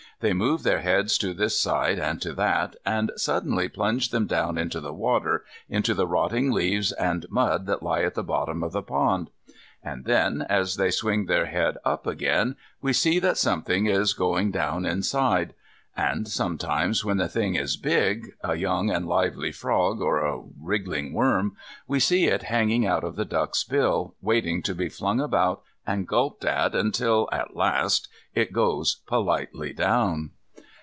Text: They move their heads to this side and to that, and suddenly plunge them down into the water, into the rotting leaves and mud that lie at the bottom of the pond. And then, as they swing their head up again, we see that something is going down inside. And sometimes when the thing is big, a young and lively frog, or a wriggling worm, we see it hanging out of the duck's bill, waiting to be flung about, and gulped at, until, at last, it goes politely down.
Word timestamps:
They 0.21 0.33
move 0.33 0.61
their 0.61 0.81
heads 0.81 1.17
to 1.17 1.33
this 1.33 1.59
side 1.59 1.97
and 1.97 2.21
to 2.21 2.31
that, 2.33 2.75
and 2.85 3.11
suddenly 3.15 3.67
plunge 3.67 4.11
them 4.11 4.27
down 4.27 4.55
into 4.55 4.79
the 4.79 4.93
water, 4.93 5.43
into 5.67 5.95
the 5.95 6.05
rotting 6.05 6.51
leaves 6.51 6.91
and 6.91 7.25
mud 7.31 7.65
that 7.65 7.81
lie 7.81 8.03
at 8.03 8.13
the 8.13 8.21
bottom 8.23 8.61
of 8.61 8.71
the 8.71 8.83
pond. 8.83 9.31
And 9.81 10.05
then, 10.05 10.45
as 10.47 10.75
they 10.75 10.91
swing 10.91 11.25
their 11.25 11.47
head 11.47 11.77
up 11.83 12.05
again, 12.05 12.55
we 12.83 12.93
see 12.93 13.17
that 13.17 13.39
something 13.39 13.87
is 13.87 14.13
going 14.13 14.51
down 14.51 14.85
inside. 14.85 15.55
And 15.97 16.27
sometimes 16.27 17.03
when 17.03 17.17
the 17.17 17.27
thing 17.27 17.55
is 17.55 17.75
big, 17.75 18.29
a 18.43 18.55
young 18.55 18.91
and 18.91 19.07
lively 19.07 19.51
frog, 19.51 20.01
or 20.01 20.19
a 20.19 20.41
wriggling 20.61 21.13
worm, 21.13 21.57
we 21.87 21.99
see 21.99 22.25
it 22.27 22.43
hanging 22.43 22.85
out 22.85 23.03
of 23.03 23.15
the 23.15 23.25
duck's 23.25 23.63
bill, 23.63 24.13
waiting 24.21 24.61
to 24.63 24.75
be 24.75 24.87
flung 24.87 25.19
about, 25.19 25.63
and 25.85 26.07
gulped 26.07 26.45
at, 26.45 26.75
until, 26.75 27.27
at 27.31 27.55
last, 27.55 28.07
it 28.35 28.53
goes 28.53 29.01
politely 29.07 29.73
down. 29.73 30.29